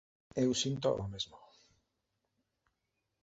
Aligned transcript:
Eu 0.43 0.51
sinto 0.61 0.89
o 1.03 1.05
mesmo. 1.13 1.37